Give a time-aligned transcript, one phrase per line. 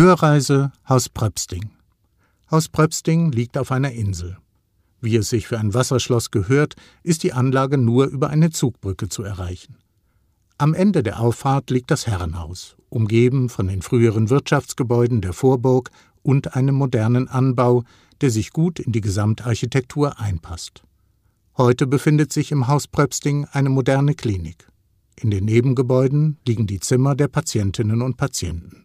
[0.00, 1.70] Hörreise Haus Pröpsting.
[2.52, 4.38] Haus Pröpsting liegt auf einer Insel.
[5.00, 9.24] Wie es sich für ein Wasserschloss gehört, ist die Anlage nur über eine Zugbrücke zu
[9.24, 9.74] erreichen.
[10.56, 15.90] Am Ende der Auffahrt liegt das Herrenhaus, umgeben von den früheren Wirtschaftsgebäuden der Vorburg
[16.22, 17.82] und einem modernen Anbau,
[18.20, 20.84] der sich gut in die Gesamtarchitektur einpasst.
[21.56, 24.68] Heute befindet sich im Haus Pröpsting eine moderne Klinik.
[25.16, 28.84] In den Nebengebäuden liegen die Zimmer der Patientinnen und Patienten.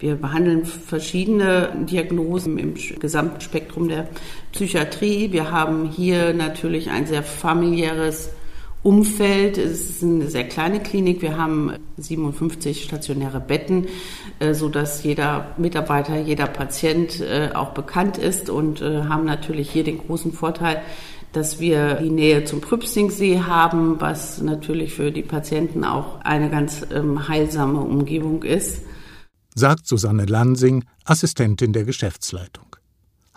[0.00, 4.08] Wir behandeln verschiedene Diagnosen im gesamten Spektrum der
[4.50, 5.30] Psychiatrie.
[5.30, 8.30] Wir haben hier natürlich ein sehr familiäres
[8.82, 9.56] Umfeld.
[9.56, 11.22] Es ist eine sehr kleine Klinik.
[11.22, 13.86] Wir haben 57 stationäre Betten,
[14.40, 19.70] äh, so dass jeder Mitarbeiter, jeder Patient äh, auch bekannt ist und äh, haben natürlich
[19.70, 20.82] hier den großen Vorteil,
[21.32, 26.84] dass wir die Nähe zum Prüpstingsee haben, was natürlich für die Patienten auch eine ganz
[26.92, 28.82] ähm, heilsame Umgebung ist.
[29.56, 32.74] Sagt Susanne Lansing, Assistentin der Geschäftsleitung.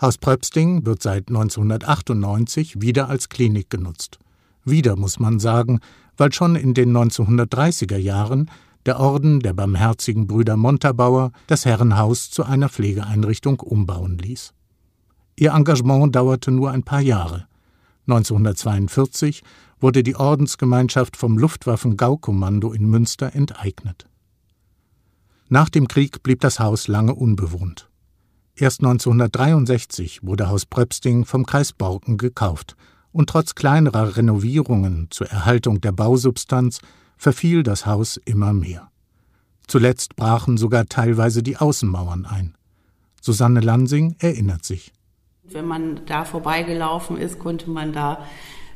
[0.00, 4.18] Haus Pröpsting wird seit 1998 wieder als Klinik genutzt.
[4.64, 5.78] Wieder muss man sagen,
[6.16, 8.50] weil schon in den 1930er Jahren
[8.84, 14.52] der Orden der barmherzigen Brüder Montabaur das Herrenhaus zu einer Pflegeeinrichtung umbauen ließ.
[15.36, 17.46] Ihr Engagement dauerte nur ein paar Jahre.
[18.08, 19.42] 1942
[19.78, 24.08] wurde die Ordensgemeinschaft vom Luftwaffen-Gaukommando in Münster enteignet.
[25.50, 27.88] Nach dem Krieg blieb das Haus lange unbewohnt.
[28.54, 32.76] Erst 1963 wurde Haus Pröpsting vom Kreis Borken gekauft
[33.12, 36.80] und trotz kleinerer Renovierungen zur Erhaltung der Bausubstanz
[37.16, 38.90] verfiel das Haus immer mehr.
[39.66, 42.54] Zuletzt brachen sogar teilweise die Außenmauern ein.
[43.22, 44.92] Susanne Lansing erinnert sich.
[45.44, 48.24] Wenn man da vorbeigelaufen ist, konnte man da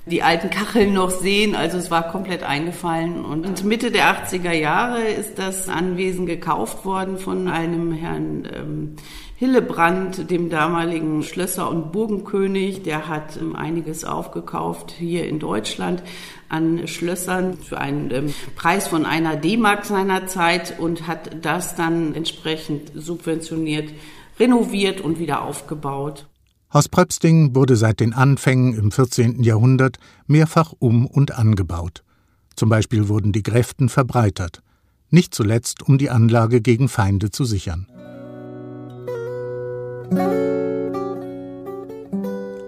[0.06, 1.54] die alten Kacheln noch sehen.
[1.54, 3.24] Also es war komplett eingefallen.
[3.24, 8.96] Und Mitte der 80er Jahre ist das Anwesen gekauft worden von einem Herrn ähm,
[9.42, 16.02] Hillebrand, dem damaligen Schlösser- und Burgenkönig, der hat ähm, einiges aufgekauft hier in Deutschland
[16.48, 22.14] an Schlössern für einen ähm, Preis von einer D-Mark seiner Zeit und hat das dann
[22.14, 23.90] entsprechend subventioniert,
[24.38, 26.26] renoviert und wieder aufgebaut.
[26.72, 29.42] Haus Pröpsting wurde seit den Anfängen im 14.
[29.42, 32.02] Jahrhundert mehrfach um und angebaut.
[32.56, 34.62] Zum Beispiel wurden die Gräften verbreitert,
[35.10, 37.86] nicht zuletzt um die Anlage gegen Feinde zu sichern.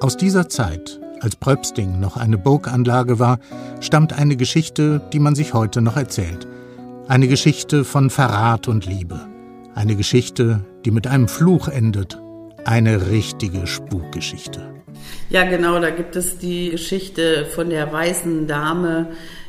[0.00, 3.38] Aus dieser Zeit, als Pröpsting noch eine Burganlage war,
[3.81, 6.47] stammt eine Geschichte, die man sich heute noch erzählt.
[7.09, 9.26] Eine Geschichte von Verrat und Liebe.
[9.75, 12.21] Eine Geschichte, die mit einem Fluch endet.
[12.64, 14.75] Eine richtige Spukgeschichte.
[15.28, 19.08] Ja, genau, da gibt es die Geschichte von der weißen Dame,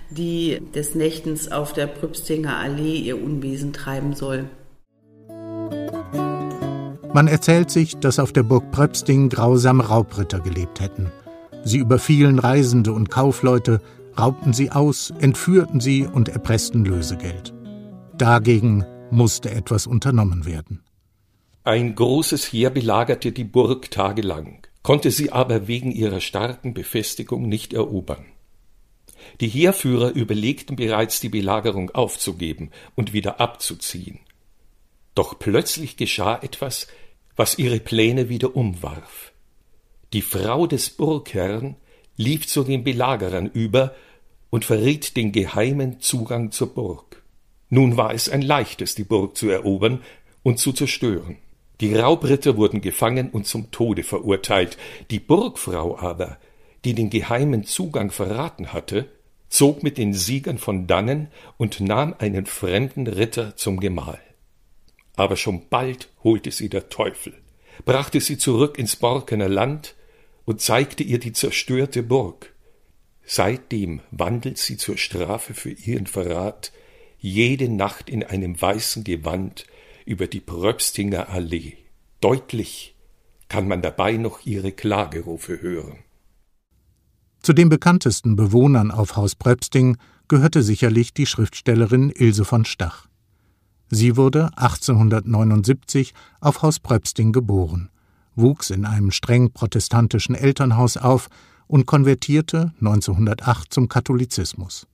[0.09, 4.45] die des Nächtens auf der Prüpstinger Allee ihr Unwesen treiben soll.
[7.13, 11.11] Man erzählt sich, dass auf der Burg Pröpsting grausame Raubritter gelebt hätten.
[11.63, 13.79] Sie überfielen Reisende und Kaufleute,
[14.19, 17.53] raubten sie aus, entführten sie und erpressten Lösegeld.
[18.17, 20.83] Dagegen musste etwas unternommen werden.
[21.67, 27.73] Ein großes Heer belagerte die Burg tagelang, konnte sie aber wegen ihrer starken Befestigung nicht
[27.73, 28.27] erobern.
[29.41, 34.19] Die Heerführer überlegten bereits, die Belagerung aufzugeben und wieder abzuziehen.
[35.15, 36.85] Doch plötzlich geschah etwas,
[37.35, 39.33] was ihre Pläne wieder umwarf.
[40.13, 41.77] Die Frau des Burgherrn
[42.15, 43.95] lief zu den Belagerern über
[44.51, 47.23] und verriet den geheimen Zugang zur Burg.
[47.69, 50.03] Nun war es ein leichtes, die Burg zu erobern
[50.43, 51.37] und zu zerstören.
[51.81, 54.77] Die Raubritter wurden gefangen und zum Tode verurteilt.
[55.11, 56.37] Die Burgfrau aber,
[56.83, 59.09] die den geheimen Zugang verraten hatte,
[59.49, 61.27] zog mit den Siegern von dannen
[61.57, 64.19] und nahm einen fremden Ritter zum Gemahl
[65.15, 67.33] aber schon bald holte sie der Teufel,
[67.85, 69.95] brachte sie zurück ins Borkener Land
[70.45, 72.53] und zeigte ihr die zerstörte Burg.
[73.23, 76.71] Seitdem wandelt sie zur Strafe für ihren Verrat
[77.17, 79.65] jede Nacht in einem weißen Gewand
[80.05, 81.73] über die Pröpstinger Allee.
[82.21, 82.95] Deutlich
[83.47, 85.99] kann man dabei noch ihre Klagerufe hören.
[87.41, 89.97] Zu den bekanntesten Bewohnern auf Haus Pröpsting
[90.27, 93.07] gehörte sicherlich die Schriftstellerin Ilse von Stach.
[93.89, 97.89] Sie wurde 1879 auf Haus Pröpsting geboren,
[98.35, 101.29] wuchs in einem streng protestantischen Elternhaus auf
[101.67, 104.87] und konvertierte 1908 zum Katholizismus.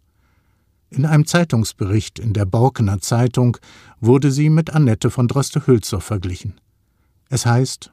[0.94, 3.56] In einem Zeitungsbericht in der Borkener Zeitung
[4.02, 6.60] wurde sie mit Annette von Droste-Hülshoff verglichen.
[7.30, 7.92] Es heißt: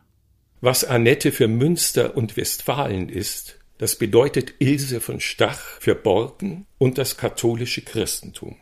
[0.61, 6.99] Was Annette für Münster und Westfalen ist, das bedeutet Ilse von Stach für Borken und
[6.99, 8.57] das katholische Christentum.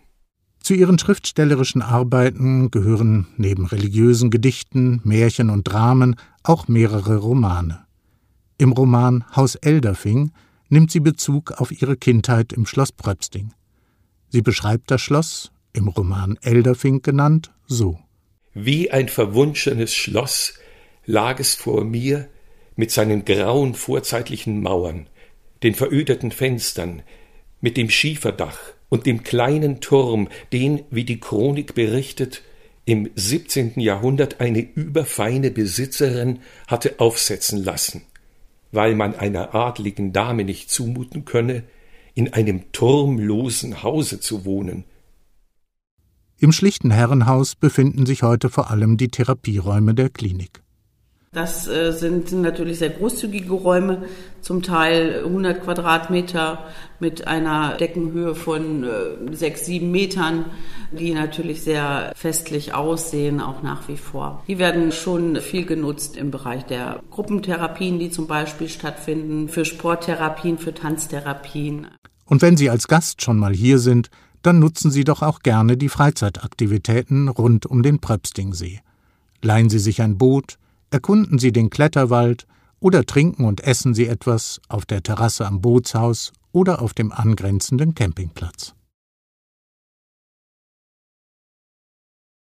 [0.60, 7.86] Zu ihren schriftstellerischen Arbeiten gehören neben religiösen Gedichten, Märchen und Dramen auch mehrere Romane.
[8.58, 10.32] Im Roman Haus Elderfing
[10.68, 13.54] nimmt sie Bezug auf ihre Kindheit im Schloss Pröpsting.
[14.28, 17.98] Sie beschreibt das Schloss, im Roman Elderfing genannt, so.
[18.54, 20.54] Wie ein verwunschenes Schloss
[21.04, 22.28] lag es vor mir
[22.74, 25.08] mit seinen grauen vorzeitlichen Mauern,
[25.62, 27.02] den verödeten Fenstern,
[27.60, 28.58] mit dem Schieferdach
[28.88, 32.42] und dem kleinen Turm, den, wie die Chronik berichtet,
[32.84, 33.80] im 17.
[33.80, 38.02] Jahrhundert eine überfeine Besitzerin hatte aufsetzen lassen,
[38.70, 41.64] weil man einer adligen Dame nicht zumuten könne,
[42.16, 44.84] in einem turmlosen Hause zu wohnen.
[46.38, 50.62] Im schlichten Herrenhaus befinden sich heute vor allem die Therapieräume der Klinik.
[51.36, 54.04] Das äh, sind natürlich sehr großzügige Räume,
[54.40, 56.64] zum Teil 100 Quadratmeter
[56.98, 60.46] mit einer Deckenhöhe von äh, sechs, sieben Metern,
[60.92, 64.42] die natürlich sehr festlich aussehen, auch nach wie vor.
[64.48, 70.56] Die werden schon viel genutzt im Bereich der Gruppentherapien, die zum Beispiel stattfinden, für Sporttherapien,
[70.56, 71.88] für Tanztherapien.
[72.26, 74.10] Und wenn Sie als Gast schon mal hier sind,
[74.42, 78.80] dann nutzen Sie doch auch gerne die Freizeitaktivitäten rund um den Pröpstingsee.
[79.42, 80.58] Leihen Sie sich ein Boot,
[80.90, 82.46] erkunden Sie den Kletterwald
[82.78, 87.94] oder trinken und essen Sie etwas auf der Terrasse am Bootshaus oder auf dem angrenzenden
[87.94, 88.75] Campingplatz.